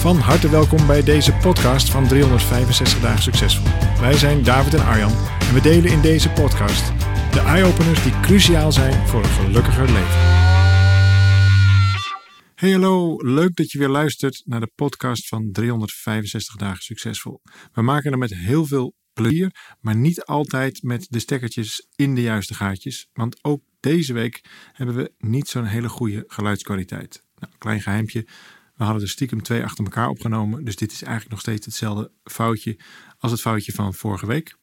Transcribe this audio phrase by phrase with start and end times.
[0.00, 3.66] Van harte welkom bij deze podcast van 365 Dagen Succesvol.
[4.00, 6.86] Wij zijn David en Arjan en we delen in deze podcast
[7.32, 10.18] de eye-openers die cruciaal zijn voor een gelukkiger leven.
[12.54, 17.40] Hey hallo, leuk dat je weer luistert naar de podcast van 365 Dagen Succesvol.
[17.72, 22.22] We maken er met heel veel plezier, maar niet altijd met de stekkertjes in de
[22.22, 23.08] juiste gaatjes.
[23.12, 24.40] Want ook deze week
[24.72, 27.22] hebben we niet zo'n hele goede geluidskwaliteit.
[27.38, 28.26] Nou, klein geheimpje.
[28.80, 30.64] We hadden er stiekem twee achter elkaar opgenomen.
[30.64, 32.78] Dus dit is eigenlijk nog steeds hetzelfde foutje
[33.18, 34.56] als het foutje van vorige week.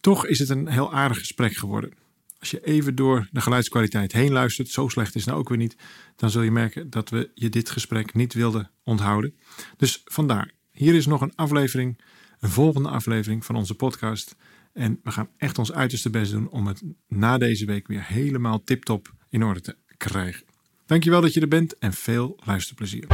[0.00, 1.92] Toch is het een heel aardig gesprek geworden.
[2.38, 5.58] Als je even door de geluidskwaliteit heen luistert, zo slecht is het nou ook weer
[5.58, 5.76] niet,
[6.16, 9.34] dan zul je merken dat we je dit gesprek niet wilden onthouden.
[9.76, 12.00] Dus vandaar, hier is nog een aflevering,
[12.40, 14.36] een volgende aflevering van onze podcast.
[14.72, 18.62] En we gaan echt ons uiterste best doen om het na deze week weer helemaal
[18.64, 20.47] tip-top in orde te krijgen.
[20.88, 23.04] Dankjewel dat je er bent en veel luisterplezier.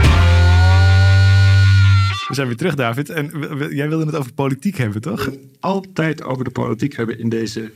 [2.28, 3.08] We zijn weer terug, David.
[3.08, 3.30] En
[3.70, 5.30] jij wilde het over politiek hebben, toch?
[5.60, 7.72] Altijd over de politiek hebben in deze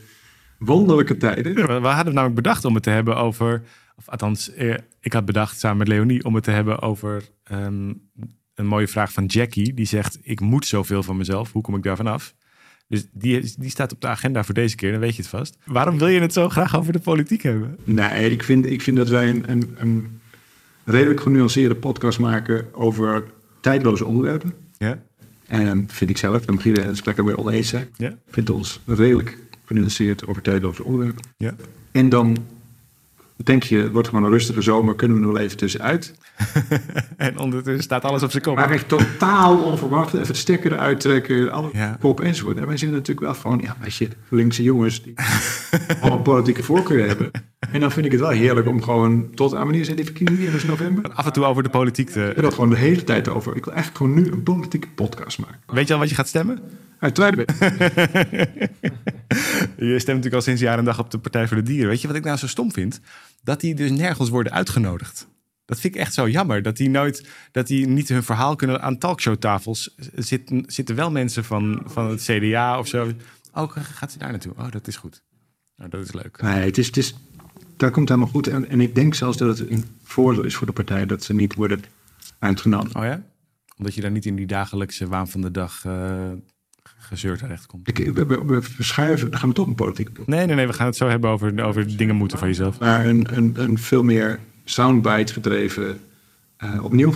[0.57, 1.81] wonderlijke tijden.
[1.81, 3.61] we hadden namelijk bedacht om het te hebben over...
[3.95, 7.23] Of althans, eh, ik had bedacht samen met Leonie om het te hebben over...
[7.43, 7.93] Ehm,
[8.53, 9.73] een mooie vraag van Jackie.
[9.73, 11.51] Die zegt, ik moet zoveel van mezelf.
[11.51, 12.35] Hoe kom ik daar vanaf?
[12.89, 15.57] Dus die, die staat op de agenda voor deze keer, dan weet je het vast.
[15.65, 17.77] Waarom wil je het zo graag over de politiek hebben?
[17.83, 20.19] Nee, ik vind, ik vind dat wij een, een, een
[20.83, 23.23] redelijk genuanceerde podcast maken over
[23.61, 24.53] tijdloze onderwerpen.
[24.77, 25.01] Ja.
[25.47, 27.87] En vind ik zelf, dan begin je het gesprek er weer oneens zijn.
[27.97, 28.17] Ja.
[28.29, 31.23] Vind ons redelijk genuanceerd over tijdloze onderwerpen.
[31.37, 31.55] Ja.
[31.91, 32.37] En dan
[33.45, 36.13] denk je, het wordt gewoon een rustige zomer, kunnen we nog wel even tussenuit.
[37.17, 38.55] en ondertussen staat alles op zijn kop.
[38.55, 41.97] Maar echt totaal onverwacht, even het stekker eruit trekken, alle ja.
[41.99, 42.57] kop enzovoort.
[42.57, 45.13] En wij zijn natuurlijk wel van, ja, als je linkse jongens die
[46.01, 47.31] allemaal politieke voorkeur hebben.
[47.71, 50.61] En dan vind ik het wel heerlijk om gewoon tot aan wanneer zijn die verkiezingen
[50.61, 51.11] in november?
[51.13, 52.33] Af en toe over de politiek te...
[52.35, 53.55] Ik dat gewoon de hele tijd over.
[53.55, 55.59] Ik wil eigenlijk gewoon nu een politieke podcast maken.
[55.65, 56.59] Weet je al wat je gaat stemmen?
[56.99, 57.45] Uit tweede
[59.77, 61.89] Je stemt natuurlijk al sinds jaar en dag op de Partij voor de Dieren.
[61.89, 62.99] Weet je wat ik nou zo stom vind?
[63.43, 65.27] Dat die dus nergens worden uitgenodigd.
[65.65, 66.61] Dat vind ik echt zo jammer.
[66.61, 69.95] Dat die nooit, dat die niet hun verhaal kunnen aan talkshowtafels.
[70.15, 73.11] Zitten, zitten wel mensen van, van het CDA of zo.
[73.53, 74.53] Oh, gaat ze daar naartoe?
[74.57, 75.23] Oh, dat is goed.
[75.75, 76.41] Nou, dat is leuk.
[76.41, 77.15] Nee, het is, het is,
[77.77, 78.47] dat komt helemaal goed.
[78.47, 81.33] En, en ik denk zelfs dat het een voordeel is voor de partij dat ze
[81.33, 81.83] niet worden
[82.39, 82.95] uitgenodigd.
[82.95, 83.23] Oh ja?
[83.77, 86.31] Omdat je daar niet in die dagelijkse waan van de dag uh,
[87.09, 87.87] gezeur terechtkomt.
[87.87, 90.09] Ik, we, we, we verschuiven, dan gaan we toch een politiek.
[90.25, 92.79] Nee, nee, nee, we gaan het zo hebben over, over dingen moeten van jezelf.
[92.79, 95.99] Maar een, een, een veel meer soundbite gedreven,
[96.63, 97.13] uh, opnieuw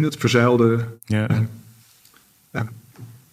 [0.00, 1.28] het verzuilde ja.
[2.52, 2.60] uh,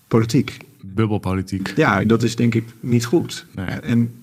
[0.07, 0.57] politiek.
[0.81, 1.73] Bubbelpolitiek.
[1.75, 3.45] Ja, dat is denk ik niet goed.
[3.51, 3.65] Nee.
[3.65, 4.13] En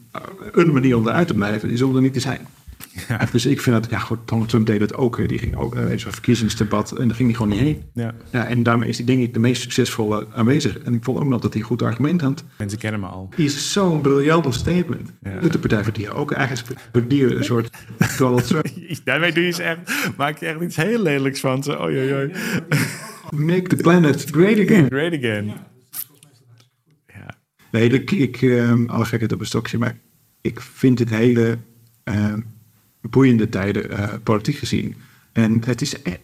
[0.52, 2.46] een manier om eruit te blijven is om er niet te zijn.
[3.08, 3.28] Ja.
[3.32, 5.28] Dus ik vind dat, ja goed, Donald Trump deed het ook.
[5.28, 7.82] Die ging ook een verkiezingsdebat en daar ging hij gewoon niet heen.
[7.94, 8.14] Ja.
[8.30, 10.78] Ja, en daarmee is hij denk ik de meest succesvolle aanwezig.
[10.78, 12.44] En ik vond ook nog dat hij een goed argument had.
[12.56, 13.28] Mensen kennen me al.
[13.34, 15.12] Hij is zo'n briljant statement.
[15.22, 15.40] Ja.
[15.40, 17.70] Doet de Partij voor Dieren ook eigenlijk voor dieren een soort
[18.18, 18.66] Donald Trump.
[19.04, 19.78] Daarmee doe je ze echt,
[20.16, 21.80] maak je echt iets heel lelijks van ze.
[21.80, 22.32] Oei, oei, oei.
[23.52, 24.86] Make the planet great again.
[24.86, 25.52] Great again.
[27.06, 27.36] Ja.
[27.70, 29.98] Nee, ik, ik uh, alle gekheid op een stokje, maar
[30.40, 31.58] ik vind het hele
[32.04, 32.34] uh,
[33.00, 34.94] boeiende tijden uh, politiek gezien.
[35.32, 36.16] En het is, e-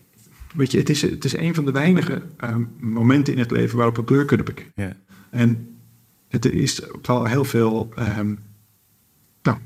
[0.54, 3.76] weet je, het is, het is een van de weinige uh, momenten in het leven
[3.76, 4.72] waarop we kleur kunnen bekennen.
[4.74, 4.96] Ja.
[5.30, 5.76] En
[6.28, 8.38] het is wel heel veel um,
[9.42, 9.58] nou,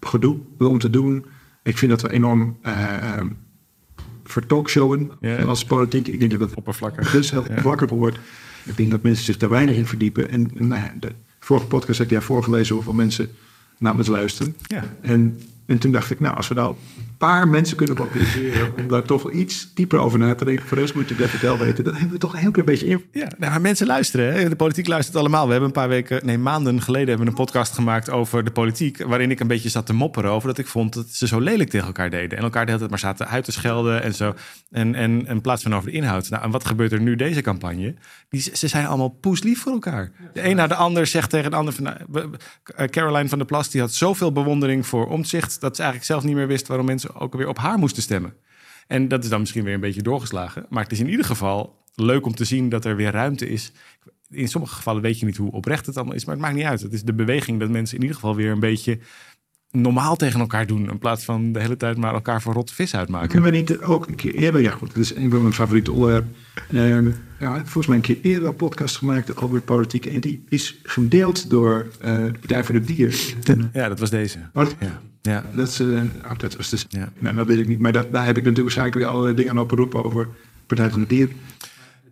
[0.00, 1.24] gedoe om te doen.
[1.62, 3.36] Ik vind dat we enorm uh, um,
[4.24, 5.42] vertalkshowen Ja.
[5.42, 6.06] als politiek.
[6.08, 7.10] Ik denk dat het Oppervlakkig.
[7.10, 8.18] dus heel oppervlakkig wordt.
[8.64, 10.30] Ik denk dat mensen zich daar weinig in verdiepen.
[10.30, 13.28] En nou ja, de vorige podcast heb ik jij voorgelezen hoeveel mensen
[13.78, 14.56] naar ons luisteren.
[14.66, 14.84] Ja.
[15.00, 16.74] En, en toen dacht ik, nou, als we nou
[17.10, 20.66] een paar mensen kunnen mobiliseren om daar toch wel iets dieper over na te denken,
[20.66, 22.86] voor rest moet je even wel weten, dan hebben we toch een heel klein beetje
[22.86, 23.04] in.
[23.12, 24.32] Ja, nou, maar mensen luisteren.
[24.32, 24.48] Hè?
[24.48, 25.44] De politiek luistert allemaal.
[25.44, 28.50] We hebben een paar weken, nee, maanden geleden hebben we een podcast gemaakt over de
[28.50, 29.02] politiek.
[29.02, 31.70] Waarin ik een beetje zat te mopperen over dat ik vond dat ze zo lelijk
[31.70, 32.38] tegen elkaar deden.
[32.38, 34.34] En elkaar de hele tijd maar zaten uit te schelden en zo.
[34.70, 36.30] En, en in plaats van over de inhoud.
[36.30, 37.94] Nou, en wat gebeurt er nu deze campagne?
[38.28, 40.10] Die, ze zijn allemaal poeslief voor elkaar.
[40.32, 41.74] De een na de ander zegt tegen de ander.
[41.74, 42.30] Van, nou,
[42.90, 45.60] Caroline van der Plas die had zoveel bewondering voor omzicht.
[45.60, 48.34] dat ze eigenlijk zelf niet meer wist waarom mensen ook weer op haar moesten stemmen.
[48.86, 50.66] En dat is dan misschien weer een beetje doorgeslagen.
[50.68, 53.72] Maar het is in ieder geval leuk om te zien dat er weer ruimte is.
[54.30, 56.64] In sommige gevallen weet je niet hoe oprecht het allemaal is, maar het maakt niet
[56.64, 56.80] uit.
[56.80, 58.98] Het is de beweging dat mensen in ieder geval weer een beetje
[59.74, 60.90] normaal tegen elkaar doen.
[60.90, 63.28] In plaats van de hele tijd maar elkaar voor rotte vis uitmaken.
[63.28, 65.92] Kunnen we niet ook een keer eerder, ja goed, dat is een van mijn favoriete
[65.92, 66.32] onderwerpen.
[66.70, 67.06] Uh,
[67.40, 70.06] ja, volgens mij een keer eerder een podcast gemaakt over politiek.
[70.06, 73.34] En die is gedeeld door uh, de Partij voor de Dier.
[73.72, 74.38] Ja, dat was deze.
[74.52, 74.74] Wat?
[74.80, 75.00] Ja.
[75.22, 75.44] Ja.
[75.54, 77.12] Dat, is, uh, oh, dat was dus, Ja.
[77.18, 77.78] nou, dat weet ik niet.
[77.78, 80.28] Maar dat, daar heb ik natuurlijk waarschijnlijk weer allerlei dingen aan opgeroepen over
[80.66, 81.28] Partij van de Dier.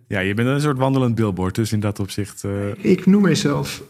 [0.06, 1.55] ja, je bent een soort wandelend billboard.
[1.55, 2.44] Dus in dat opzicht...
[2.44, 2.50] eh,
[2.93, 3.82] Ik noem mijzelf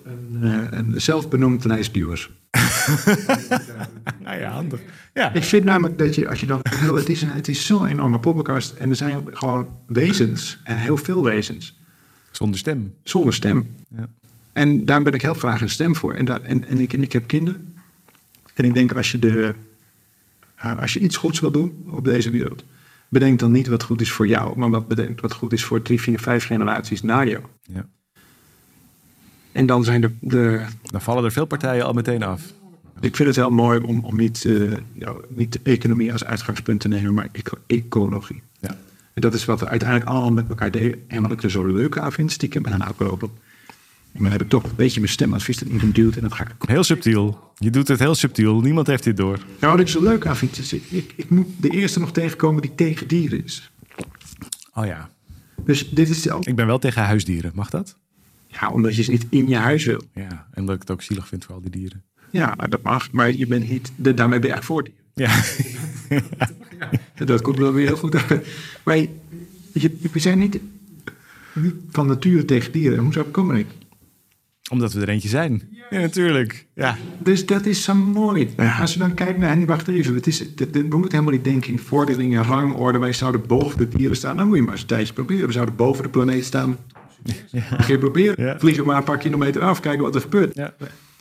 [0.43, 2.31] een, uh, een zelfbenoemd lijstduwer.
[4.25, 4.81] nou ja, handig.
[5.15, 5.33] Ja.
[5.33, 6.61] Ik vind namelijk dat je, als je dan...
[6.65, 11.25] Het is, het is zo'n enorme podcast en er zijn gewoon wezens, en heel veel
[11.25, 11.81] wezens,
[12.31, 12.95] Zonder stem.
[13.03, 13.75] zonder stem.
[13.97, 14.09] Ja.
[14.53, 16.15] En daar ben ik heel graag een stem voor.
[16.15, 17.75] En, daar, en, en, ik, en ik heb kinderen.
[18.55, 19.55] En ik denk, als je, de,
[20.79, 22.65] als je iets goeds wil doen op deze wereld,
[23.09, 25.83] bedenk dan niet wat goed is voor jou, maar wat bedenkt wat goed is voor
[25.83, 27.43] drie, vier, vijf generaties na jou.
[27.63, 27.89] Ja.
[29.53, 32.43] En dan zijn de, de Dan vallen er veel partijen al meteen af.
[33.01, 36.81] ik vind het heel mooi om, om niet, eh, nou, niet de economie als uitgangspunt
[36.81, 38.43] te nemen, maar eco- ecologie.
[38.61, 38.77] Ja.
[39.15, 41.03] En dat is wat we uiteindelijk allemaal met elkaar delen.
[41.09, 43.21] En wat ik er zo leuk aan vind, stiekem, en dan hou ik erop.
[43.21, 46.33] Maar dan heb ik toch een beetje mijn stem als vis erin geduwd en dan
[46.35, 47.53] ga ik Heel subtiel.
[47.59, 48.61] Je doet het heel subtiel.
[48.61, 49.39] Niemand heeft dit door.
[49.61, 52.13] Nou, wat ik zo leuk aan vind, is ik, ik, ik moet de eerste nog
[52.13, 53.71] tegenkomen die tegen dieren is.
[54.75, 55.11] Oh ja.
[55.65, 57.53] Dus dit is ook, Ik ben wel tegen huisdieren.
[57.55, 57.97] Mag dat?
[58.61, 60.03] Ja, omdat je ze niet in je huis wil.
[60.15, 60.47] Ja.
[60.53, 62.03] En dat ik het ook zielig vind voor al die dieren.
[62.31, 64.83] Ja, dat mag, maar je bent niet, de, daarmee ben je eigenlijk voor
[65.15, 65.43] dieren.
[67.19, 67.25] Ja.
[67.25, 68.47] Dat komt wel weer heel goed uit.
[68.85, 68.97] Maar
[69.73, 70.61] je, we zijn niet,
[71.55, 72.99] niet van nature tegen dieren.
[72.99, 73.67] Hoezo kom ik?
[74.71, 75.63] Omdat we er eentje zijn.
[75.91, 76.67] Ja, natuurlijk.
[76.75, 76.97] Ja.
[77.23, 78.49] Dus dat is zo mooi.
[78.81, 81.33] Als we dan kijken naar, en wacht even, het is, het- het- we moeten helemaal
[81.33, 82.99] niet denken in vordering en rangorde.
[82.99, 84.37] Wij zouden boven de dieren staan.
[84.37, 85.47] Dan moet je maar eens een tijdje proberen.
[85.47, 86.77] We zouden boven de planeet staan.
[87.53, 88.45] Een keer proberen.
[88.45, 88.59] Ja.
[88.59, 90.55] Vliegen maar een paar kilometer af, kijken wat er gebeurt.
[90.55, 90.75] Ja.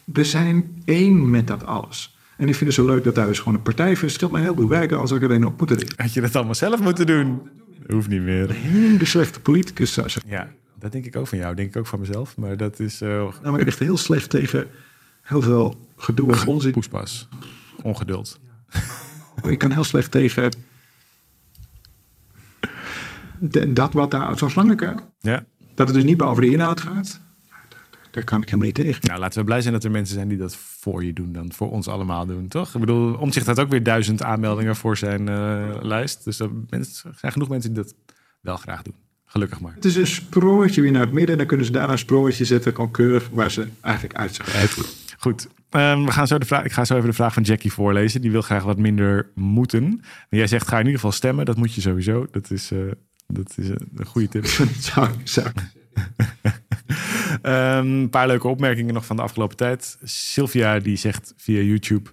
[0.05, 2.17] We zijn één met dat alles.
[2.37, 4.41] En ik vind het zo leuk dat daar dus gewoon een partij voor stelt mij
[4.41, 5.93] heel veel werken als ik er een op moet richten.
[6.03, 7.49] Had je dat allemaal zelf moeten doen?
[7.87, 8.49] Hoeft niet meer.
[8.49, 9.99] Een hele slechte politicus.
[10.27, 10.49] Ja,
[10.79, 11.55] dat denk ik ook van jou.
[11.55, 12.37] Denk ik ook van mezelf.
[12.37, 13.01] Maar dat is...
[13.01, 14.67] eh Nou, maar echt heel slecht tegen
[15.21, 16.71] heel veel gedoe en onzin.
[16.71, 17.27] poespas.
[17.81, 18.39] Ongeduld.
[19.47, 20.51] Ik kan heel slecht tegen
[23.39, 25.43] de- dat wat daar, zoals Langeke, Ja.
[25.85, 27.19] Dat het dus niet meer over de inhoud gaat.
[28.11, 28.99] Daar kan ik helemaal niet tegen.
[29.01, 31.33] Nou, laten we blij zijn dat er mensen zijn die dat voor je doen.
[31.33, 32.73] Dan voor ons allemaal doen, toch?
[32.73, 36.23] Ik bedoel, Omtzigt had ook weer duizend aanmeldingen voor zijn eh, lijst.
[36.23, 36.49] Dus er
[37.15, 37.95] zijn genoeg mensen die dat
[38.41, 38.95] wel graag doen.
[39.25, 39.73] Gelukkig maar.
[39.73, 41.31] Het is een sproortje weer naar het midden.
[41.31, 44.67] En dan kunnen ze daar een sproortje zetten, gewoon keurig, waar ze eigenlijk uit zijn.
[45.17, 45.47] Goed.
[45.69, 48.21] Ehm, we gaan zo de vraag, ik ga zo even de vraag van Jackie voorlezen.
[48.21, 50.01] Die wil graag wat minder moeten.
[50.29, 51.45] Jij zegt, ga in ieder geval stemmen.
[51.45, 52.27] Dat moet je sowieso.
[52.31, 52.79] Dat is, eh,
[53.33, 54.45] dat is een goede tip.
[57.41, 59.97] Ehm, een paar leuke opmerkingen nog van de afgelopen tijd.
[60.03, 62.09] Sylvia die zegt via YouTube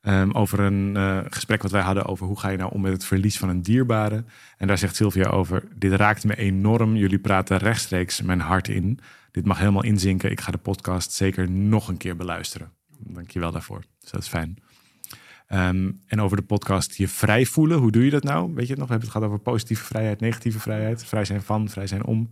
[0.00, 2.92] ehm, over een eh, gesprek wat wij hadden over hoe ga je nou om met
[2.92, 4.24] het verlies van een dierbare.
[4.56, 6.96] En daar zegt Sylvia over, dit raakt me enorm.
[6.96, 8.98] Jullie praten rechtstreeks mijn hart in.
[9.30, 10.30] Dit mag helemaal inzinken.
[10.30, 12.72] Ik ga de podcast zeker nog een keer beluisteren.
[12.98, 13.82] Dankjewel daarvoor.
[14.00, 14.58] Dus dat is fijn.
[15.46, 17.78] Ehm, en over de podcast je vrij voelen.
[17.78, 18.54] Hoe doe je dat nou?
[18.54, 18.86] Weet je nog?
[18.86, 21.04] We hebben het gehad over positieve vrijheid, negatieve vrijheid.
[21.04, 22.30] Vrij zijn van, vrij zijn om.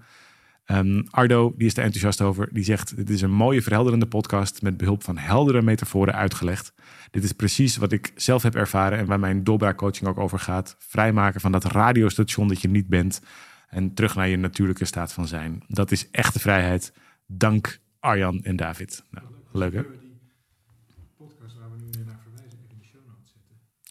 [0.65, 2.49] Ehm, Ardo, die is er enthousiast over.
[2.53, 6.75] Die zegt, dit is een mooie verhelderende podcast met behulp van heldere metaforen uitgelegd.
[7.11, 10.77] Dit is precies wat ik zelf heb ervaren en waar mijn doorbraakcoaching ook over gaat.
[10.79, 13.21] Vrijmaken van dat radiostation dat je niet bent
[13.69, 15.65] en terug naar je natuurlijke staat van zijn.
[15.69, 16.93] Dat is echte vrijheid.
[17.27, 19.05] Dank Arjan en David.
[19.11, 20.02] Nou, leuk hè?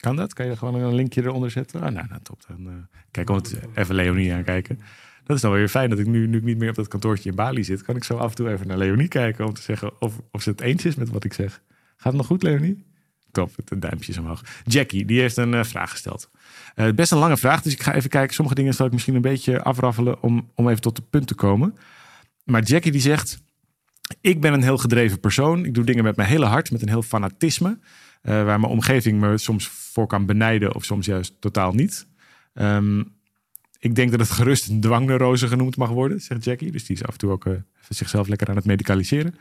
[0.02, 0.34] Kan dat?
[0.34, 1.82] Kan je gewoon een linkje eronder zetten?
[1.82, 2.44] Ah, nou, nou, top.
[2.48, 2.74] Dan eh,
[3.12, 4.80] kijk, om het even Leonie aankijken.
[5.24, 7.30] Dat is dan weer fijn dat ik nu, nu ik niet meer op dat kantoortje
[7.30, 9.62] in Bali zit, kan ik zo af en toe even naar Leonie kijken om te
[9.62, 11.62] zeggen of, of ze het eens is met wat ik zeg.
[11.96, 12.86] Gaat het nog goed, Leonie?
[13.32, 14.44] Top, het duimpjes omhoog.
[14.64, 16.30] Jackie, die heeft een eh, vraag gesteld.
[16.76, 18.34] Eh, best een lange vraag, dus ik ga even kijken.
[18.34, 21.36] Sommige dingen zal ik misschien een beetje afraffelen om, om even tot de punt te
[21.36, 21.78] komen.
[22.44, 23.42] Maar Jackie die zegt,
[24.22, 25.66] ik ben een heel gedreven persoon.
[25.66, 27.80] Ik doe dingen met mijn hele hart, met een heel fanatisme.
[28.22, 32.08] Eh, waar mijn omgeving me soms voor kan benijden of soms juist totaal niet.
[32.54, 33.00] Ehm,
[33.80, 36.72] ik denk dat het gerust een dwangneurose genoemd mag worden, zegt Jackie.
[36.72, 37.54] Dus die is af en toe ook eh,
[37.90, 39.36] zichzelf lekker aan het medicaliseren.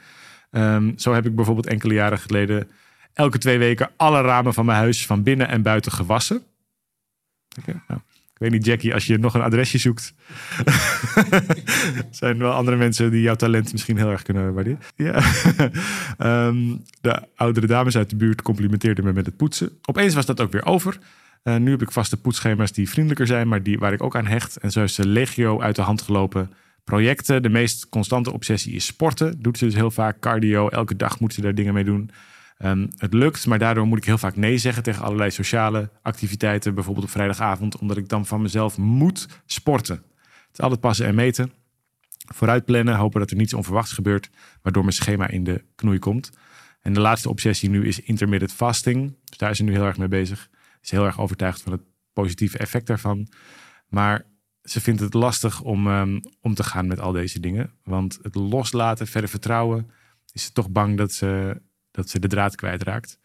[0.51, 2.71] Ehm, zo heb ik bijvoorbeeld enkele jaren geleden
[3.13, 6.43] elke twee weken alle ramen van mijn huis van binnen en buiten gewassen.
[7.89, 8.01] Nou,
[8.41, 10.15] weet niet, Jackie, als je nog een adresje zoekt.
[12.11, 14.81] zijn wel andere mensen die jouw talent misschien heel erg kunnen waarderen.
[14.97, 15.23] Ja.
[16.19, 19.71] Ehm, de oudere dames uit de buurt complimenteerden me met het poetsen.
[19.85, 20.99] Opeens was dat ook weer over.
[21.45, 24.27] Uh, nu heb ik vaste poetsschema's die vriendelijker zijn, maar die, waar ik ook aan
[24.27, 24.57] hecht.
[24.57, 26.51] En zo is de legio uit de hand gelopen
[26.85, 27.43] projecten.
[27.43, 29.43] De meest constante obsessie is sporten.
[29.43, 30.21] Doet ze dus heel vaak.
[30.21, 32.11] Cardio, elke dag moet ze daar dingen mee doen.
[32.65, 36.75] Um, het lukt, maar daardoor moet ik heel vaak nee zeggen tegen allerlei sociale activiteiten.
[36.75, 39.97] Bijvoorbeeld op vrijdagavond, omdat ik dan van mezelf moet sporten.
[39.97, 41.53] Het is altijd passen en meten.
[42.35, 44.31] Vooruit plannen, hopen dat er niets onverwachts gebeurt,
[44.63, 46.31] waardoor mijn schema in de knoei komt.
[46.81, 49.17] En de laatste obsessie nu is intermittent fasting.
[49.25, 50.49] Dus daar is ze nu heel erg mee bezig.
[50.83, 53.29] Is heel erg overtuigd van het positieve effect daarvan.
[53.89, 54.27] Maar
[54.63, 57.73] ze vindt het lastig om um, om te gaan met al deze dingen.
[57.85, 59.91] Want het loslaten, verder vertrouwen,
[60.33, 63.19] is ze toch bang dat ze, dat ze de draad kwijtraakt.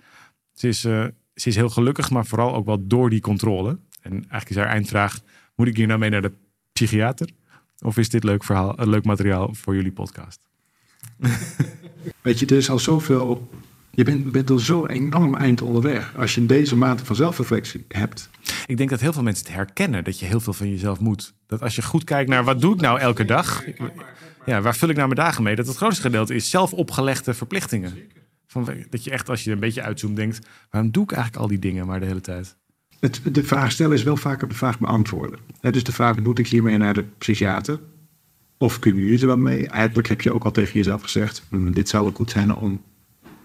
[0.54, 3.80] Ze is, uh, ze is heel gelukkig, maar vooral ook wel door die controle.
[4.02, 5.20] En eigenlijk is haar eindvraag:
[5.56, 6.32] moet ik hier nou mee naar de
[6.74, 7.30] psychiater?
[7.80, 10.40] Of is dit leuk, verhaal, een leuk materiaal voor jullie podcast?
[12.22, 13.50] Weet je, er is al zoveel.
[13.92, 16.14] Je bent, bent al zo enorm eind onderweg.
[16.18, 18.30] Als je deze mate van zelfreflectie hebt.
[18.66, 21.34] Ik denk dat heel veel mensen het herkennen dat je heel veel van jezelf moet.
[21.48, 23.64] Dat als je goed kijkt naar wat doe ik nou elke dag?
[24.46, 25.56] Ja, waar vul ik nou mijn dagen mee?
[25.56, 27.98] Dat het grootste gedeelte is zelf opgelegde verplichtingen.
[28.48, 31.50] Van, dat je echt, als je een beetje uitzoomt, denkt: waarom doe ik eigenlijk al
[31.50, 32.56] die dingen maar de hele tijd?
[33.00, 35.40] Het, de vraag stellen is wel vaker de vraag beantwoorden.
[35.60, 37.80] Het is de vraag: moet ik hiermee naar de psychiater?
[38.58, 39.68] Of kun je er wel mee?
[39.68, 42.82] Eigenlijk heb je ook al tegen jezelf gezegd: hm, dit zou wel goed zijn om.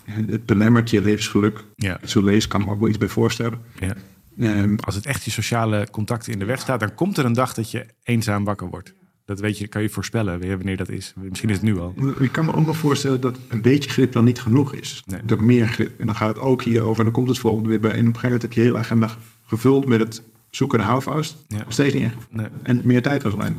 [0.04, 1.64] Het belemmert je levensgeluk.
[1.76, 2.00] Ja.
[2.04, 3.60] Zo lees kan ik me ook wel iets bij voorstellen.
[3.78, 3.94] Ja.
[4.38, 7.32] Um, Als het echt je sociale contacten in de weg staat, dan komt er een
[7.32, 8.94] dag dat je eenzaam wakker wordt.
[9.30, 11.12] Dat weet je, kan je voorspellen wanneer dat is.
[11.16, 11.94] Misschien is het nu al.
[12.18, 15.02] Ik kan me ook nog voorstellen dat een beetje grip dan niet genoeg is.
[15.06, 15.20] Nee.
[15.24, 16.00] Dat meer grip.
[16.00, 16.98] En dan gaat het ook hierover.
[16.98, 17.90] En dan komt het volgende weer bij.
[17.90, 19.10] En op een gegeven moment heb je heel agenda
[19.46, 21.44] gevuld met het zoeken naar houvast.
[21.48, 21.64] Ja.
[21.68, 22.14] Steeds niet echt.
[22.30, 22.46] Nee.
[22.62, 23.56] En meer tijd was alleen.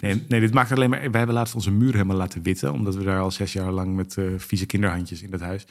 [0.00, 1.00] Nee, nee, dit maakt alleen maar.
[1.00, 2.72] Wij hebben laatst onze muur helemaal laten witten.
[2.72, 5.66] Omdat we daar al zes jaar lang met uh, vieze kinderhandjes in dat huis.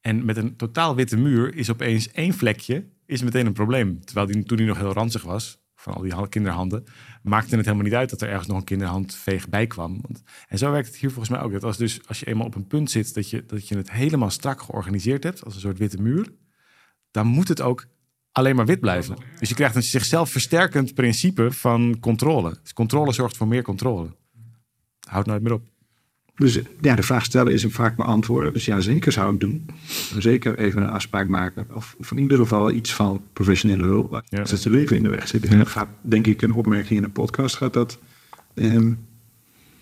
[0.00, 4.04] En met een totaal witte muur is opeens één vlekje is meteen een probleem.
[4.04, 6.84] Terwijl die, toen hij nog heel ranzig was, van al die kinderhanden,
[7.22, 9.98] maakte het helemaal niet uit dat er ergens nog een kinderhandveeg bij kwam.
[10.00, 11.52] Want, en zo werkt het hier volgens mij ook.
[11.52, 13.90] Dat als, dus, als je eenmaal op een punt zit dat je, dat je het
[13.90, 16.32] helemaal strak georganiseerd hebt, als een soort witte muur,
[17.10, 17.86] dan moet het ook
[18.32, 19.16] alleen maar wit blijven.
[19.38, 22.58] Dus je krijgt een zichzelf versterkend principe van controle.
[22.62, 24.16] Dus controle zorgt voor meer controle.
[25.08, 25.69] Houd nooit meer op.
[26.40, 28.52] Dus ja, de vraag stellen is hem vaak beantwoorden.
[28.52, 29.66] Dus ja, zeker zou ik doen.
[30.18, 31.66] Zeker even een afspraak maken.
[31.72, 34.22] Of in ieder geval iets van professionele hulp.
[34.28, 34.40] Ja.
[34.40, 35.48] Als het zijn leven in de weg zit.
[35.48, 35.64] Ja.
[35.64, 37.98] gaat, denk ik, een opmerking in een podcast gaat dat...
[38.54, 38.98] Um,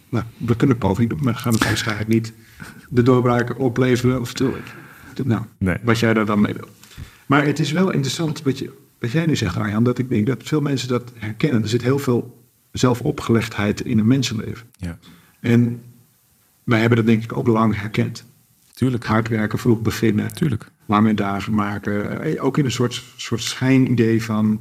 [0.08, 2.32] nou, we kunnen het poging doen, maar gaan het waarschijnlijk niet
[2.88, 4.20] de doorbraken opleveren.
[4.20, 4.54] Of stil.
[5.24, 5.76] Nou, nee.
[5.82, 6.68] wat jij daar dan mee wil.
[7.26, 10.26] Maar het is wel interessant wat, je, wat jij nu zegt, Arjan, dat ik denk
[10.26, 11.62] dat veel mensen dat herkennen.
[11.62, 14.66] Er zit heel veel zelfopgelegdheid in een mensenleven.
[14.76, 14.98] Ja.
[15.40, 15.80] En
[16.68, 18.24] wij hebben dat denk ik ook lang herkend.
[18.72, 19.04] Tuurlijk.
[19.04, 20.34] Hard werken, vroeg beginnen.
[20.34, 20.70] Tuurlijk.
[20.86, 22.22] Lange dagen maken.
[22.22, 24.60] Eh, ook in een soort, soort schijnidee van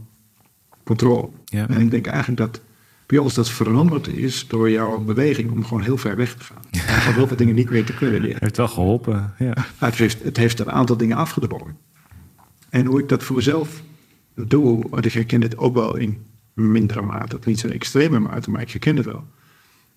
[0.84, 1.30] controle.
[1.46, 1.70] Ja.
[1.70, 2.62] En ik denk eigenlijk dat
[3.06, 6.62] bij ons dat veranderd is door jouw beweging om gewoon heel ver weg te gaan.
[6.72, 6.86] Ja.
[6.86, 8.38] En heel veel dingen niet meer te kunnen leren.
[8.44, 9.54] Heeft wel geholpen, ja.
[9.78, 11.78] Het heeft, het heeft een aantal dingen afgedwongen.
[12.70, 13.82] En hoe ik dat voor mezelf
[14.36, 18.62] doe, want ik herken het ook wel in mindere mate, niet zo'n extreme mate, maar
[18.62, 19.24] ik herken het wel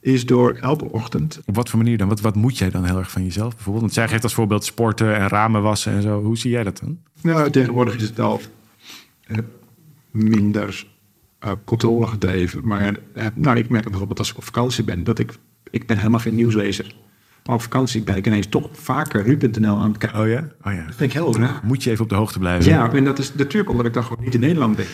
[0.00, 1.40] is door elke ochtend.
[1.46, 2.08] Op wat voor manier dan?
[2.08, 3.80] Wat, wat moet jij dan heel erg van jezelf bijvoorbeeld?
[3.80, 6.22] Want zij geeft als voorbeeld sporten en ramen wassen en zo.
[6.22, 6.98] Hoe zie jij dat dan?
[7.22, 8.40] Nou, tegenwoordig is het al
[9.26, 9.38] eh,
[10.10, 10.86] minder
[11.44, 12.66] uh, controle gedreven.
[12.66, 15.32] Maar uh, nou, ik merk bijvoorbeeld als ik op vakantie ben, dat ik,
[15.70, 16.94] ik ben helemaal geen nieuwslezer.
[17.44, 20.20] Maar op vakantie ben ik ineens toch vaker nu.nl aan het kijken.
[20.20, 20.48] Oh ja?
[20.64, 20.84] Oh ja.
[20.84, 21.60] Dat vind ik heel raar.
[21.64, 22.70] Moet je even op de hoogte blijven.
[22.70, 24.86] Ja, en dat is natuurlijk omdat ik dan gewoon niet in Nederland ben.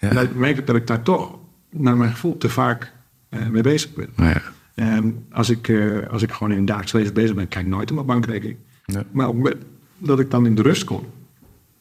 [0.00, 0.08] Ja.
[0.08, 1.38] En dan merk ik dat ik daar toch,
[1.70, 2.92] naar mijn gevoel, te vaak
[3.50, 4.08] mee bezig ben.
[4.16, 4.42] Ja.
[4.96, 7.70] Um, als, ik, uh, als ik gewoon in een dagelijks leven bezig ben, kijk ik
[7.70, 8.58] nooit op mijn bankrekening.
[8.84, 9.04] Ja.
[9.10, 9.56] Maar op
[9.98, 11.06] dat ik dan in de rust kom,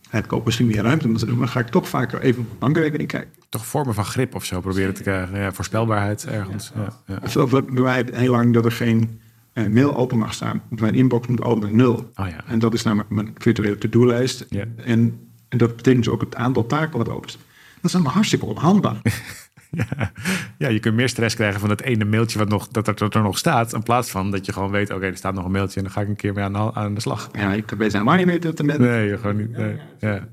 [0.10, 2.41] heb ik ook misschien meer ruimte om te doen, maar ga ik toch vaker even
[2.41, 3.31] op mijn bankrekening kijken.
[3.50, 5.38] Toch vormen van grip of zo proberen te krijgen.
[5.38, 6.72] Ja, voorspelbaarheid ergens.
[6.75, 7.00] Ja.
[7.05, 7.27] Ja, ja.
[7.29, 9.20] Zo bij mij heel lang dat er geen
[9.53, 10.62] uh, mail open mag staan.
[10.70, 12.12] Mijn inbox moet open nul.
[12.15, 12.43] Oh, ja.
[12.48, 14.46] En dat is namelijk mijn virtuele to-do-lijst.
[14.50, 14.65] Ja.
[14.75, 17.38] En, en dat betekent dus ook het aantal taken wat open is.
[17.75, 19.01] Dat is allemaal hartstikke onhandig.
[19.71, 20.11] Ja.
[20.57, 23.15] ja, je kunt meer stress krijgen van dat ene mailtje wat nog, dat, er, dat
[23.15, 23.73] er nog staat.
[23.73, 25.91] In plaats van dat je gewoon weet, oké, er staat nog een mailtje en dan
[25.91, 27.29] ga ik een keer mee aan, de, aan de slag.
[27.33, 29.57] Ja, ik weet helemaal niet meer dat er Nee, gewoon niet.
[29.57, 29.75] Nee.
[29.99, 30.27] Ja.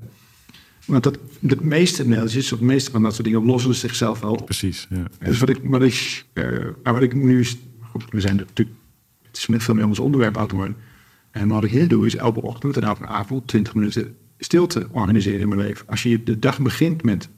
[0.85, 4.31] Want dat, de meeste mailtjes, of de meeste van dat soort dingen, lossen zichzelf wel
[4.31, 4.45] op.
[4.45, 5.03] Precies, ja.
[5.19, 7.45] Dus wat ik, wat ik, uh, wat ik nu...
[7.81, 8.77] Goed, we zijn natuurlijk...
[9.27, 10.75] Het is met veel meer ons onderwerp uit worden.
[11.31, 15.39] En wat ik hier doe, is elke ochtend en elke avond 20 minuten stilte organiseren
[15.39, 15.87] in mijn leven.
[15.87, 17.29] Als je de dag begint met...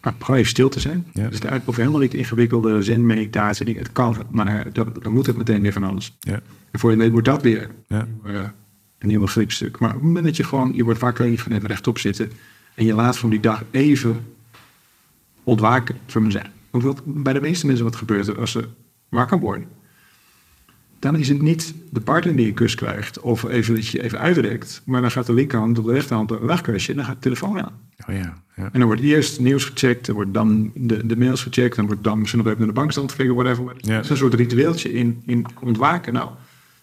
[0.00, 1.06] Maar gewoon even stil te zijn.
[1.12, 1.28] Ja.
[1.28, 3.78] Dus het hoeft helemaal niet ingewikkelde zen-meditatie.
[3.78, 6.16] Het kan, maar dan, dan moet het meteen weer van alles.
[6.20, 6.40] Ja.
[6.70, 7.70] En voor je weet wordt dat weer.
[7.88, 8.06] Ja.
[8.26, 8.40] Uh,
[8.98, 9.78] een heel flink stuk.
[9.78, 11.98] Maar op het moment dat je gewoon, je wordt wakker en je gaat even rechtop
[11.98, 12.32] zitten.
[12.74, 14.24] En je laat van die dag even
[15.44, 16.52] ontwaken, we zeggen.
[16.70, 18.68] Want bij de meeste mensen wat gebeurt er als ze
[19.08, 19.66] wakker worden.
[21.00, 24.18] Dan is het niet de partner die een kus krijgt of even dat je even
[24.18, 24.82] uitrekt.
[24.84, 27.60] Maar dan gaat de linkerhand op de rechterhand een wegkusje en dan gaat de telefoon
[27.62, 27.72] aan.
[28.08, 28.64] Oh ja, ja.
[28.72, 31.86] En dan wordt eerst het nieuws gecheckt, dan wordt dan de, de mails gecheckt, dan
[31.86, 33.74] wordt dan misschien nog even naar de bankstand gekeken, whatever.
[33.76, 33.94] Ja.
[33.94, 36.12] Het is een soort ritueeltje in, in ontwaken.
[36.12, 36.30] Nou,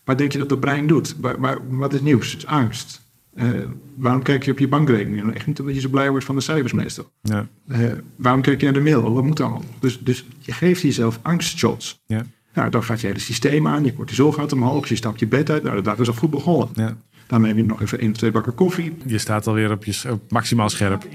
[0.03, 1.15] wat denk je dat het brein doet?
[1.21, 2.31] Maar, maar wat is nieuws?
[2.31, 3.01] Het is angst.
[3.33, 3.49] Eh,
[3.95, 5.21] waarom kijk je op je bankrekening?
[5.21, 7.11] Nou, Echt niet omdat je zo blij wordt van de cijfers meestal.
[7.21, 7.79] Ja, Eh,
[8.15, 9.13] waarom kijk je naar de mail?
[9.13, 9.63] Wat moet allemaal?
[9.79, 12.01] Dus, dus je geeft jezelf angstshots.
[12.05, 12.25] ja,
[12.57, 15.49] Nou, dan gaat je hele systeem aan, je cortisol gaat omhoog, je stapt je bed
[15.49, 15.63] uit.
[15.63, 16.69] Nou, de dag is al goed begonnen.
[16.73, 16.97] ja.
[17.27, 18.97] Dan neem je nog even één of twee bakken koffie.
[19.05, 21.07] Je staat alweer op, je, op maximaal scherp.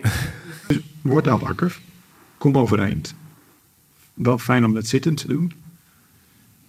[1.00, 1.78] Word nou wakker.
[2.38, 3.14] Kom overeind.
[4.14, 5.52] Wel fijn om dat zittend te doen.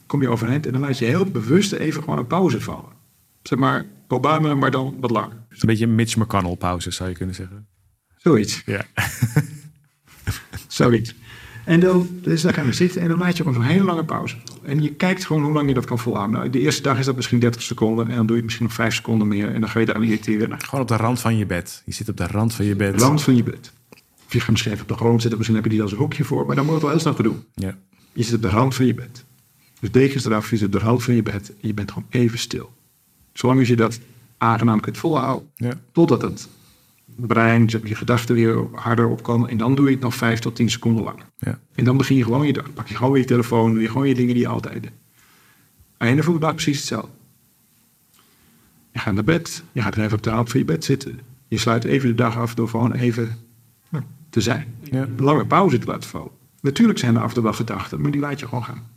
[0.06, 2.92] Kom je overeind en dan laat je heel bewust even gewoon een pauze vallen.
[3.44, 5.38] Zeg maar Obama, maar dan wat langer.
[5.50, 7.68] Een beetje een Mitch McConnell pauze, zou je kunnen zeggen.
[8.18, 8.62] Zoiets.
[8.65, 8.86] Ja,
[10.68, 11.13] Zoiets.
[11.65, 14.05] En dan, dus dan gaan we zitten en dan laat je gewoon een hele lange
[14.05, 14.36] pauze.
[14.63, 16.38] En je kijkt gewoon hoe lang je dat kan volhouden.
[16.38, 18.08] Nou, de eerste dag is dat misschien 30 seconden.
[18.10, 19.53] En dan doe je het misschien nog 5 seconden meer.
[19.53, 20.50] En dan ga je daar irriteren.
[20.50, 21.82] naar gewoon op de rand van je bed.
[21.86, 23.01] Je zit op de rand van je bed.
[23.01, 23.72] rand van je bed.
[24.25, 25.38] Of je gaat misschien even op de grond zitten.
[25.38, 26.46] Misschien heb je die als een hoekje voor.
[26.46, 27.43] Maar dan moet het wel heel snel te doen.
[27.53, 27.77] Ja,
[28.13, 29.24] Je zit op de rand van je bed.
[29.79, 32.08] Dus dekens eraf, je zit op de rand van je bed en je bent gewoon
[32.10, 32.74] even stil.
[33.34, 34.00] Zolang als je dat
[34.38, 36.48] aangenaam kunt volhouden, ja, totdat het
[37.15, 39.50] brein, je gedachten weer harder opkomen.
[39.50, 41.25] En dan doe je het nog vijf tot tien seconden langer.
[41.38, 41.60] ja.
[41.75, 42.74] En dan begin je gewoon je dag.
[42.74, 44.91] Pak je gewoon weer je telefoon, doe je gewoon je dingen die je altijd doet.
[45.98, 47.12] En voelt het precies hetzelfde.
[48.91, 51.20] Je gaat naar bed, je gaat er even op de van je bed zitten.
[51.48, 53.38] Je sluit even de dag af door gewoon even
[54.29, 54.75] te zijn.
[54.91, 55.01] Ja.
[55.01, 56.32] Een lange pauze te laten vallen.
[56.62, 58.88] Natuurlijk zijn er af en toe wel gedachten, maar die laat je gewoon gaan.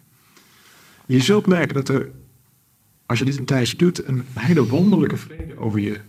[1.06, 2.11] Je zult merken dat er,
[3.06, 6.00] als je dit een tijdje doet, een hele wonderlijke vrede over je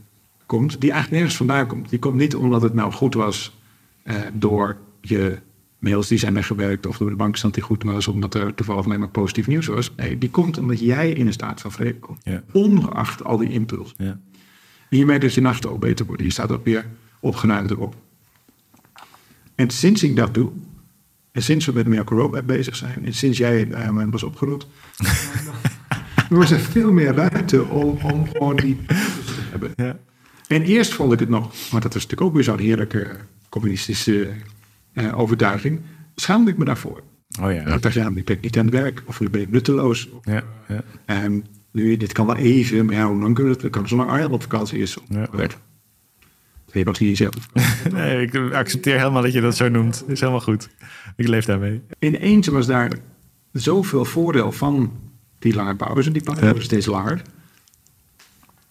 [0.48, 1.90] komt, die eigenlijk nergens vandaan komt.
[1.90, 3.58] Die komt niet omdat het nou goed was
[4.04, 5.38] eh, door je
[5.80, 9.00] mails die zijn weggewerkt of door de bankstand die goed was, omdat er toevallig alleen
[9.00, 9.92] maar positief nieuws was.
[9.96, 12.20] Nee, die komt omdat jij in een staat van vrede komt.
[12.24, 12.44] Ja.
[12.52, 13.96] Ongeacht al die impulsen.
[13.98, 15.06] ja.
[15.06, 16.26] Merkt dat je nachten ook beter worden.
[16.26, 16.86] Je staat ook weer
[17.20, 17.96] opgenuimd erop.
[19.56, 20.52] En sinds ik dat doe,
[21.32, 24.68] en sinds we met Rope App bezig zijn, en sinds jij me was opgeroepen,
[26.30, 28.94] was er veel meer ruimte om, om gewoon die te
[29.50, 29.72] hebben.
[29.76, 29.98] ja.
[30.48, 33.16] En eerst vond ik het nog, maar dat is natuurlijk ook weer zo'n heerlijke
[33.50, 34.30] communistische
[34.94, 35.82] eh, overtuiging,
[36.16, 37.04] schaamde ik me daarvoor.
[37.42, 37.66] Oh ja.
[37.66, 40.10] Ik dacht, ja, ik ben niet aan het werk, of ik ben nutteloos.
[40.22, 40.84] Ja, ja.
[41.06, 43.70] En nu, dit kan wel even, maar ja, hoe lang kunnen het?
[43.70, 44.98] Kan zolang Arjan op vakantie is.
[45.10, 45.30] Ja.
[45.32, 45.58] Weet
[46.72, 47.50] je wat hier zelf?
[47.94, 50.04] Nee, ik accepteer helemaal dat je dat zo noemt.
[50.08, 50.70] is helemaal goed.
[51.16, 51.82] Ik leef daarmee.
[52.00, 52.92] Ineens was daar
[53.52, 54.92] zoveel voordeel van
[55.40, 56.12] die lange pauze.
[56.12, 57.22] Die pauze was steeds langer.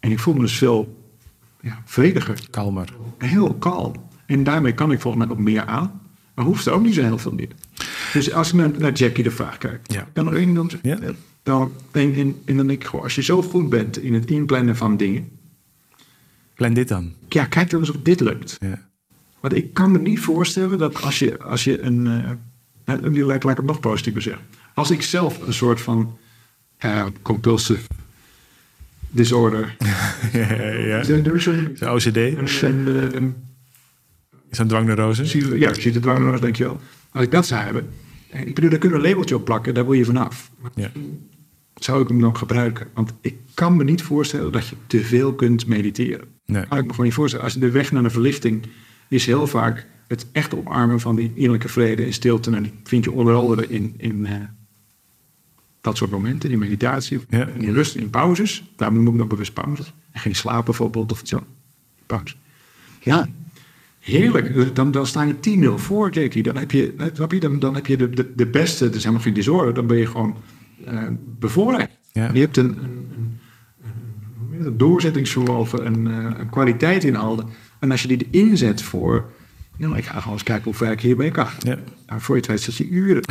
[0.00, 1.05] En ik voel me dus veel
[1.66, 2.40] ja, vrediger.
[2.50, 2.94] Kalmer.
[3.18, 3.94] Heel kalm.
[4.26, 6.00] En daarmee kan ik volgens mij nog meer aan.
[6.34, 7.48] Maar hoeft er ook niet zo heel veel meer.
[8.12, 9.80] Dus als ik naar, naar Jackie de vraag kijk.
[9.86, 10.08] Ja.
[10.12, 10.98] Kan er één dan Ja.
[11.42, 14.30] Dan, en, en, en dan denk ik gewoon, als je zo goed bent in het
[14.30, 15.28] inplannen van dingen.
[16.54, 17.12] Plan dit dan.
[17.28, 18.56] Ja, kijk dan eens of dit lukt.
[18.60, 18.88] Ja.
[19.40, 22.06] Want ik kan me niet voorstellen dat als je, als je een.
[22.06, 22.30] eh
[22.84, 24.44] nou, die laat, laat ik het nog positiever zeggen.
[24.74, 26.18] Als ik zelf een soort van.
[27.22, 27.86] compulsive
[29.16, 29.76] disorder.
[30.32, 31.04] ja, ja.
[31.08, 31.48] Er is
[31.82, 32.16] OCD.
[32.16, 33.34] een, een-
[34.50, 35.26] Zo'n dwangneurose.
[35.26, 36.80] zie je- ja, je ziet het wel nog, denk je wel.
[37.12, 37.88] Als ik dat zou hebben.
[38.30, 40.50] eh, Ik bedoel, daar kunnen we een labeltje op plakken, daar wil je vanaf.
[40.74, 40.90] Ja.
[41.74, 42.86] Zou ik hem nog gebruiken?
[42.94, 46.24] Want ik kan me niet voorstellen dat je te veel kunt mediteren.
[46.46, 46.66] Nee.
[46.66, 47.44] Kan ik me gewoon niet voorstellen.
[47.44, 48.62] Als je de weg naar de verlichting
[49.08, 52.50] is heel vaak het echt omarmen van die innerlijke vrede en stilte.
[52.50, 54.34] En die vind je onder andere in, in eh,
[55.86, 57.46] dat soort momenten, die meditatie, Ja.
[57.46, 58.64] in rust, in pauzes.
[58.76, 59.92] Daarom noem ik nog bewust pauzes.
[60.12, 61.40] En geen slapen bijvoorbeeld of zo.
[62.06, 62.34] Pauze.
[63.00, 63.28] Ja,
[64.00, 64.54] heerlijk.
[64.54, 66.42] Dus Dan, dan sta je 10-0 voor, Jakey.
[66.42, 69.02] Dan heb je, eh, je, dan, dan heb je de, de, de beste, dat is
[69.02, 69.74] helemaal geen disorder.
[69.74, 70.36] Dan ben je gewoon
[70.84, 71.02] eh
[71.38, 71.90] bevoorrecht.
[72.12, 72.30] Ja.
[72.32, 72.78] Je hebt een,
[74.60, 77.50] een, doorzettingsvermogen, een, eh, een kwaliteit in al.
[77.78, 79.30] En als je die inzet voor...
[79.76, 81.46] Nou, ik ga gewoon eens kijken hoe ver ik hiermee kan.
[81.58, 81.78] Ja.
[82.06, 83.22] Nou, voor je weet zit je uren.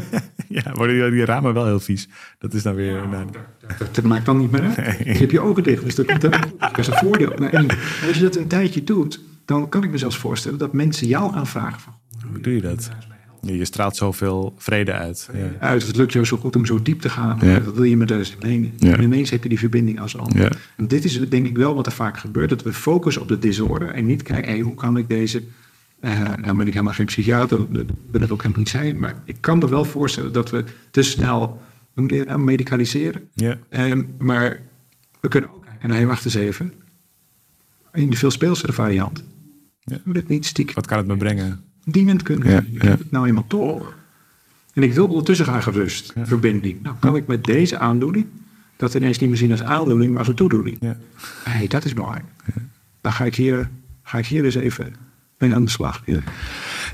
[0.48, 2.08] ja, worden die, die ramen wel heel vies.
[2.38, 3.08] Dat is dan weer...
[3.08, 3.26] nou,
[3.78, 4.98] Dat, dat maakt dan niet meer uit.
[4.98, 6.06] Je hebt je ogen dicht, dus dat,
[6.78, 7.32] is een voordeel.
[7.36, 7.66] Nou, en
[8.06, 11.32] als je dat een tijdje doet, dan kan ik me zelfs voorstellen dat mensen jou
[11.32, 11.92] gaan vragen van...
[12.30, 12.90] hoe doe je dat?
[13.40, 15.28] Je, straalt zoveel vrede uit.
[15.32, 15.66] Ja.
[15.66, 17.38] Uit, het lukt jou zo goed om zo diep te gaan.
[17.40, 17.58] Ja.
[17.58, 18.34] Dat wil je met deze.
[18.76, 18.92] Ja.
[18.96, 20.58] En ineens heb je die verbinding als ander.
[20.76, 22.48] En dit is denk ik wel wat er vaak gebeurt.
[22.48, 23.88] Dat we focussen op de disorder.
[23.88, 25.42] En niet kijken, hey, hoe kan ik deze...
[26.04, 27.58] eh nou ben ik helemaal geen psychiater.
[27.72, 28.98] Dat wil het ook helemaal niet zijn.
[28.98, 31.62] Maar ik kan me wel voorstellen dat we te snel
[31.94, 33.28] je medicaliseren.
[33.34, 33.58] Ja.
[33.68, 34.60] Ehm, maar
[35.20, 36.72] we kunnen ook En hij wacht eens even.
[37.92, 39.24] In de veel speelsere variant.
[39.80, 39.98] Ja.
[40.04, 40.74] Doe dit niet stiekem.
[40.74, 41.64] Wat kan het me brengen?
[41.84, 42.50] Dienend kunnen.
[42.50, 42.88] Ja, Ik ja.
[42.88, 43.94] heb het nou eenmaal toch.
[44.72, 46.12] En ik wil ondertussen gaan gerust.
[46.22, 46.82] Verbinding.
[46.82, 48.26] Nou, kan ik met deze aandoening
[48.76, 50.76] dat ineens niet meer zien als aandoening, maar als een toedoening.
[50.80, 50.96] Ja.
[51.44, 52.24] Hey, dat is belangrijk.
[53.00, 53.70] Dan ga ik hier,
[54.02, 54.94] ga ik hier eens even
[55.38, 56.02] mee aan de slag.
[56.06, 56.20] Ja.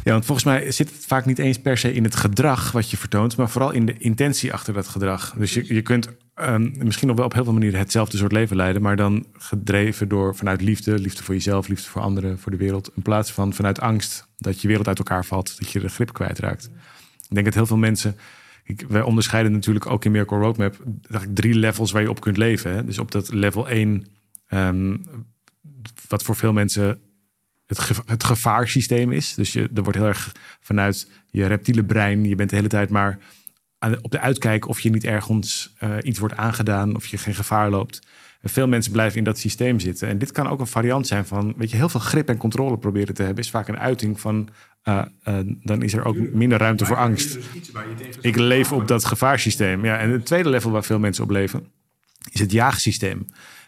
[0.04, 2.96] Want volgens mij zit het vaak niet eens per se in het gedrag wat je
[2.96, 5.34] vertoont, maar vooral in de intentie achter dat gedrag.
[5.38, 8.56] Dus je, je kunt ehm, misschien nog wel op heel veel manieren hetzelfde soort leven
[8.56, 12.58] leiden, maar dan gedreven door vanuit liefde, liefde voor jezelf, liefde voor anderen, voor de
[12.58, 15.88] wereld, in plaats van vanuit angst dat je wereld uit elkaar valt, dat je de
[15.88, 16.70] grip kwijtraakt.
[17.28, 18.16] Ik denk dat heel veel mensen.
[18.64, 20.76] Ik, wij onderscheiden natuurlijk ook in Miracle Roadmap
[21.34, 22.72] drie levels waar je op kunt leven.
[22.74, 22.84] Hè?
[22.84, 24.06] Dus op dat level 1,
[24.46, 24.96] ehm,
[26.08, 26.98] wat voor veel mensen
[27.70, 29.34] het, ge- het gevaarsysteem is.
[29.34, 32.90] Dus je, er wordt heel erg vanuit je reptiele brein, je bent de hele tijd
[32.90, 33.18] maar
[33.78, 37.34] aan op de uitkijk of je niet ergens eh, iets wordt aangedaan, of je geen
[37.34, 38.06] gevaar loopt.
[38.40, 40.08] En veel mensen blijven in dat systeem zitten.
[40.08, 42.78] En dit kan ook een variant zijn van, weet je, heel veel grip en controle
[42.78, 44.48] proberen te hebben, is vaak een uiting van,
[44.82, 47.38] eh, eh, dan is er ook minder ruimte voor angst.
[48.20, 49.84] Ik leef op dat gevaarsysteem.
[49.84, 51.66] Ja, en het tweede level waar veel mensen op leven,
[52.30, 53.18] is het jaagsysteem.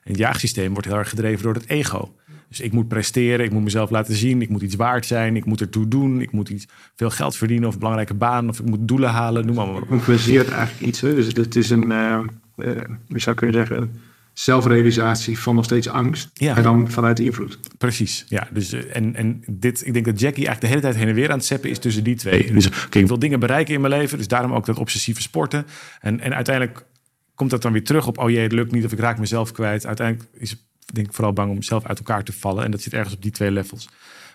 [0.03, 2.15] En het jaagsysteem wordt heel erg gedreven door het ego.
[2.53, 5.45] Dus ik moet presteren, ik moet mezelf laten zien, ik moet iets waard zijn, ik
[5.45, 8.67] moet ertoe doen, ik moet iets, veel geld verdienen of een belangrijke baan, of ik
[8.67, 9.87] moet doelen halen, noem maar, op.
[9.88, 11.01] Compenseert eigenlijk iets.
[11.01, 11.15] Hè?
[11.15, 12.21] Dus het is een, eh,
[13.07, 14.01] je zou kunnen zeggen,
[14.33, 16.31] zelfrealisatie van nog steeds angst.
[16.35, 16.57] Ja.
[16.57, 17.59] En dan vanuit de invloed.
[17.79, 18.49] Precies, ja.
[18.51, 21.15] Dus, eh, en, en dit, ik denk dat Jackie eigenlijk de hele tijd heen en
[21.15, 22.53] weer aan het zeppen is tussen die twee.
[22.53, 25.67] Dus oké, ik wil dingen bereiken in mijn leven, dus daarom ook dat obsessieve sporten.
[26.01, 26.85] En, en uiteindelijk
[27.35, 29.53] komt dat dan weer terug op, oh jee, het lukt niet of ik raak mezelf
[29.53, 29.87] kwijt.
[29.87, 30.61] Uiteindelijk is het,
[30.92, 32.64] denk ik vooral bang om zelf uit elkaar te vallen.
[32.64, 33.88] En dat zit ergens op die twee levels.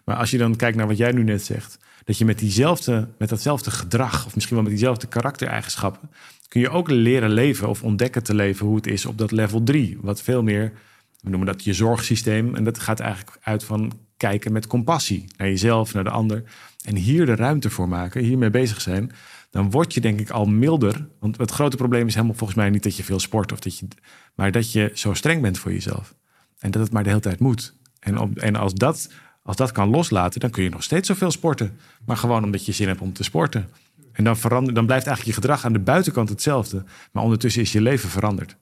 [0.06, 3.08] Maar als je dan kijkt naar wat jij nu net zegt, dat je met diezelfde,
[3.18, 6.10] met datzelfde gedrag, of misschien wel met diezelfde karaktereigenschappen,
[6.48, 9.64] kun je ook leren leven of ontdekken te leven hoe het is op dat level
[9.64, 9.98] 3.
[10.02, 10.74] Wat veel meer,
[11.22, 12.56] we noemen dat je zorgsysteem.
[12.56, 16.44] En dat gaat eigenlijk uit van kijken met compassie naar jezelf, naar de ander.
[16.84, 19.12] En hier de ruimte voor maken, hiermee bezig zijn.
[19.50, 21.08] Dan word je denk ik al milder.
[21.20, 23.78] Want het grote probleem is helemaal volgens mij niet dat je veel sport, of dat
[23.78, 23.88] je,
[24.36, 26.16] maar dat je zo streng bent voor jezelf.
[26.60, 27.74] En dat het maar de hele tijd moet.
[28.00, 29.10] En, op, en als, dat,
[29.44, 31.78] als dat kan loslaten, dan kun je nog steeds zoveel sporten.
[32.06, 33.70] Maar gewoon omdat je zin hebt om te sporten.
[34.12, 36.84] En dan, verander, dan blijft eigenlijk je gedrag aan de buitenkant hetzelfde.
[37.12, 38.56] Maar ondertussen is je leven veranderd.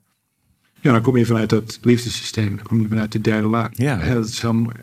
[0.82, 2.56] Ja, dan kom je vanuit dat liefdesysteem.
[2.56, 3.70] Dan kom je vanuit de derde laag.
[3.72, 4.14] Ja.
[4.14, 4.76] dat is heel mooi.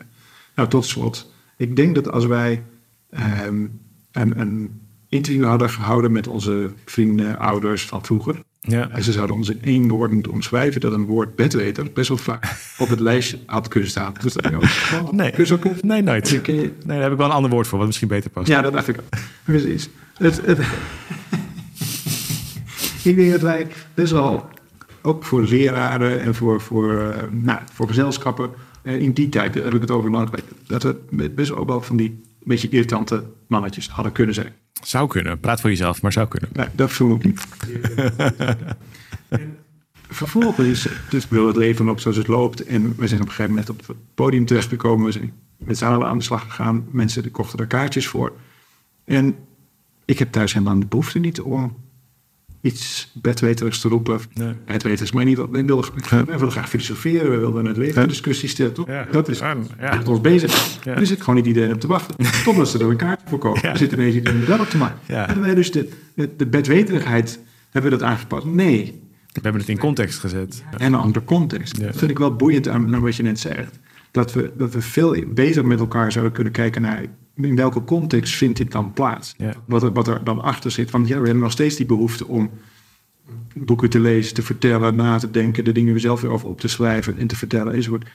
[0.55, 1.33] Nou, tot slot.
[1.57, 2.63] Ik denk dat als wij
[3.09, 3.67] ehm,
[4.11, 8.39] een, een interview hadden gehouden met onze vrienden, ouders van vroeger.
[8.67, 12.07] Ja, En ze zouden ons in één woord moeten omschrijven dat een woord bedweter best
[12.07, 14.13] wel vaak op het lijstje had kunnen staan.
[14.21, 14.63] Dus dat ook.
[15.11, 15.33] Nee.
[15.81, 16.47] Nee, nooit.
[16.47, 18.47] Nee, daar heb ik wel een ander woord voor, wat misschien beter past.
[18.47, 19.19] Ja, dat dacht ik ook.
[19.43, 19.89] Precies.
[20.17, 20.59] Het, het,
[23.09, 24.49] ik denk dat wij best wel,
[25.01, 28.49] ook voor leraren en voor, voor, eh, nou, voor gezelschappen,
[28.81, 30.29] eh, in die tijd heb ik het over lang
[30.67, 34.53] dat we best wel van die beetje irritante mannetjes hadden kunnen zijn.
[34.83, 35.39] Zou kunnen.
[35.39, 36.49] Praat voor jezelf, maar zou kunnen.
[36.53, 37.47] Nee, dat voel ik niet.
[40.09, 42.63] Vervolgens is dus wil het leven op zoals het loopt.
[42.63, 45.05] En we zijn op een gegeven moment op het podium terechtgekomen.
[45.05, 46.85] We zijn met z'n allen aan de slag gegaan.
[46.91, 48.33] Mensen die kochten er kaartjes voor.
[49.03, 49.35] En
[50.05, 51.75] ik heb thuis helemaal de behoefte niet om
[52.63, 54.19] iets bedweterigs te roepen.
[54.33, 54.53] Nee.
[54.65, 55.37] Bedweters, maar niet.
[55.37, 57.31] We wilden, we wilden graag filosoferen.
[57.31, 58.73] We wilden het leven in discussie stellen.
[58.73, 58.87] Toch?
[58.87, 59.55] Ja, dat is ja.
[60.05, 60.83] ons bezig.
[60.83, 60.95] Ja.
[60.95, 62.15] Er is gewoon niet iedereen op te wachten.
[62.43, 63.61] Totdat ze er een kaart voor kopen.
[63.63, 63.69] Ja.
[63.69, 64.99] Er zit ineens iedereen wel op te maken.
[65.05, 68.45] Hebben wij dus de, de, de bedweterigheid, hebben we dat aangepast?
[68.45, 69.01] Nee.
[69.33, 70.63] We hebben het in context gezet.
[70.77, 71.81] En een andere context.
[71.81, 73.79] Dat vind ik wel boeiend aan, aan wat je net zegt.
[74.11, 78.35] Dat we, dat we veel beter met elkaar zouden kunnen kijken naar in welke context
[78.35, 79.33] vindt dit dan plaats.
[79.37, 79.53] Ja.
[79.65, 80.91] Wat, er, wat er dan achter zit.
[80.91, 82.49] Want ja, we hebben nog steeds die behoefte om
[83.53, 86.67] boeken te lezen, te vertellen, na te denken, de dingen zelf weer over op te
[86.67, 88.09] schrijven en te vertellen enzovoort.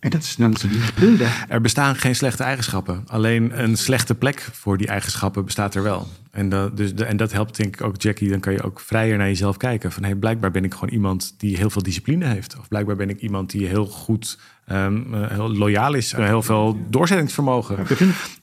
[0.00, 0.56] En dat is dan
[1.02, 3.04] niet Er bestaan geen slechte eigenschappen.
[3.06, 6.08] Alleen een slechte plek voor die eigenschappen bestaat er wel.
[6.30, 8.30] En dat, dus de, en dat helpt denk ik ook Jackie.
[8.30, 9.92] Dan kan je ook vrijer naar jezelf kijken.
[9.92, 12.58] Van hey, blijkbaar ben ik gewoon iemand die heel veel discipline heeft.
[12.58, 16.12] Of blijkbaar ben ik iemand die heel goed, ehm, eh, heel loyaal is.
[16.12, 17.86] Heel veel doorzettingsvermogen.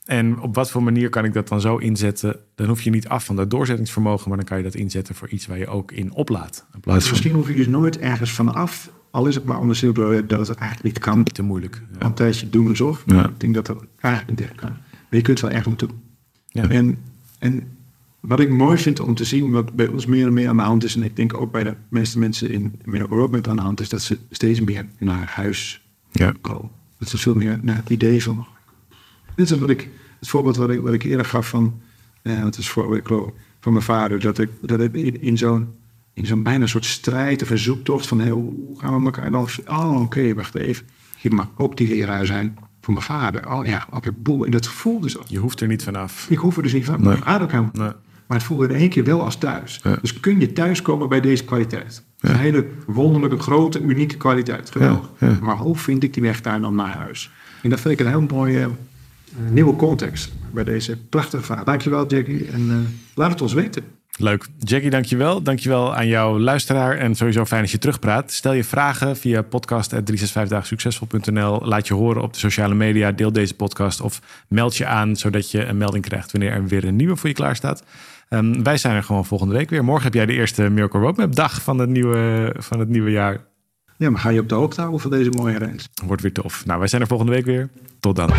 [0.04, 2.36] En op wat voor manier kan ik dat dan zo inzetten?
[2.54, 4.28] Dan hoef je niet af van dat doorzettingsvermogen.
[4.28, 6.66] Maar dan kan je dat inzetten voor iets waar je ook in oplaat.
[6.74, 9.76] In plaats van Misschien hoef je dus nooit ergens vanaf, al is het maar onder
[9.76, 11.24] zilver, dat het eigenlijk niet kan.
[11.24, 11.82] te moeilijk.
[11.92, 11.98] Ja.
[11.98, 13.02] Want tijdens je doen alsof.
[13.06, 13.28] Ja.
[13.28, 14.70] Ik denk dat dat eigenlijk niet echt kan.
[14.70, 15.88] Maar je kunt wel ergens naartoe.
[16.48, 16.68] Ja.
[16.68, 16.98] En,
[17.38, 17.68] en
[18.20, 20.62] wat ik mooi vind om te zien, wat bij ons meer en meer aan de
[20.62, 23.80] hand is, en ik denk ook bij de meeste mensen in Roadmap aan de hand
[23.80, 26.32] is, dat ze steeds meer naar huis Ja.
[26.40, 26.70] komen.
[26.98, 28.46] Dat ze veel meer naar het idee van.
[29.36, 31.80] Dit is wat ik, het voorbeeld wat ik, wat ik eerder gaf van,
[32.22, 35.38] eh, het is voor, ik geloof, van mijn vader, dat ik, dat ik in, in
[35.38, 35.68] zo'n
[36.16, 39.48] in zo'n bijna soort strijd of een zoektocht van hoe gaan we elkaar dan...
[39.66, 40.86] Oh, oké, wacht even.
[41.18, 43.52] Je mag ook die leraar zijn voor mijn vader.
[43.52, 44.44] Oh ja, op je boel.
[44.44, 45.16] En dat voelde dus...
[45.26, 46.26] Je hoeft er niet vanaf.
[46.30, 47.02] Ik hoef er dus niet van.
[47.02, 47.70] Mijn vader kan...
[47.72, 47.90] Nee.
[48.26, 49.80] Maar het voelde in één keer wel als thuis.
[49.82, 49.98] Ja.
[50.00, 52.04] Dus kun je thuiskomen bij deze kwaliteit.
[52.20, 54.70] Een hele wonderlijke, grote, unieke kwaliteit.
[54.70, 55.10] Geweldig.
[55.18, 55.38] Ja.
[55.42, 57.30] Maar hoe vind ik die weg daar dan naar huis?
[57.62, 61.64] En dat vind ik een heel mooie eh, nieuwe context bij deze prachtige vraag.
[61.64, 62.46] Dankjewel, Jackie.
[62.46, 62.76] En eh,
[63.14, 63.84] laat het ons weten.
[64.18, 64.46] Leuk.
[64.58, 65.42] Jackie, dankjewel.
[65.42, 66.96] Dankjewel aan jouw luisteraar.
[66.96, 68.32] En sowieso fijn als je terugpraat.
[68.32, 71.66] Stel je vragen via podcast.365daagsuccesvol.nl.
[71.66, 73.12] Laat je horen op de sociale media.
[73.12, 75.16] Deel deze podcast of meld je aan...
[75.16, 77.82] zodat je een melding krijgt wanneer er weer een nieuwe voor je klaar staat.
[78.28, 79.84] Ehm, wij zijn er gewoon volgende week weer.
[79.84, 83.44] Morgen heb jij de eerste Miracle Roadmap dag van het nieuwe, van het nieuwe jaar.
[83.98, 85.88] Ja, maar ga je op de hoogte houden van deze mooie reis?
[86.04, 86.66] Wordt weer tof.
[86.66, 87.68] Nou, wij zijn er volgende week weer.
[88.00, 88.30] Tot dan.